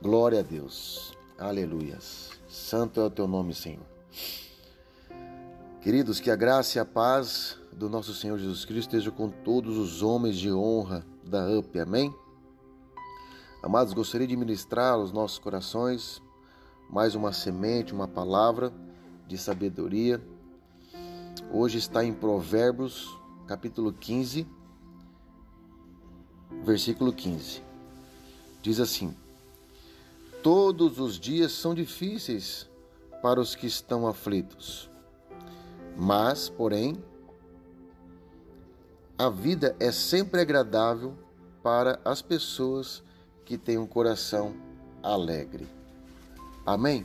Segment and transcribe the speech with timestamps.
[0.00, 1.12] Glória a Deus.
[1.36, 2.30] Aleluias.
[2.48, 3.84] Santo é o teu nome, Senhor.
[5.80, 9.76] Queridos, que a graça e a paz do nosso Senhor Jesus Cristo esteja com todos
[9.76, 11.80] os homens de honra da UP.
[11.80, 12.14] Amém?
[13.60, 16.22] Amados, gostaria de ministrar aos nossos corações
[16.88, 18.72] mais uma semente, uma palavra
[19.26, 20.22] de sabedoria.
[21.52, 23.18] Hoje está em Provérbios,
[23.48, 24.46] capítulo 15,
[26.62, 27.64] versículo 15.
[28.62, 29.12] Diz assim:
[30.50, 32.66] Todos os dias são difíceis
[33.20, 34.88] para os que estão aflitos,
[35.94, 36.96] mas, porém,
[39.18, 41.12] a vida é sempre agradável
[41.62, 43.02] para as pessoas
[43.44, 44.54] que têm um coração
[45.02, 45.68] alegre.
[46.64, 47.04] Amém?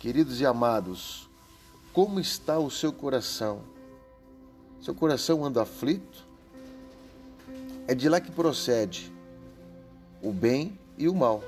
[0.00, 1.30] Queridos e amados,
[1.92, 3.62] como está o seu coração?
[4.80, 6.26] Seu coração anda aflito?
[7.86, 9.12] É de lá que procede
[10.20, 11.40] o bem e o mal.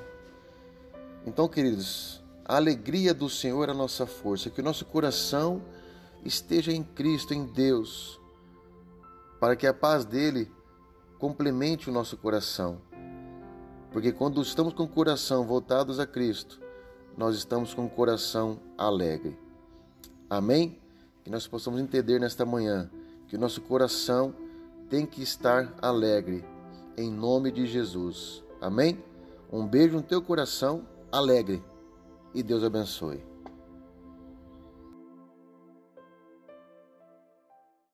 [1.27, 5.61] Então, queridos, a alegria do Senhor é a nossa força, que o nosso coração
[6.25, 8.21] esteja em Cristo, em Deus,
[9.41, 10.49] para que a paz dele
[11.19, 12.81] complemente o nosso coração.
[13.91, 16.61] Porque quando estamos com o coração voltados a Cristo,
[17.17, 19.37] nós estamos com o coração alegre.
[20.31, 20.79] Amém?
[21.25, 22.89] Que nós possamos entender nesta manhã
[23.27, 24.33] que o nosso coração
[24.89, 26.45] tem que estar alegre,
[26.97, 28.45] em nome de Jesus.
[28.61, 29.03] Amém?
[29.53, 31.63] Um beijo no teu coração alegre
[32.35, 33.36] e Deus abençoe.